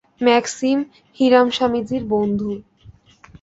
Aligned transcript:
Maxim, 0.21 0.77
Hiram 1.17 1.47
স্বামীজীর 1.49 2.03
বন্ধু। 2.13 2.51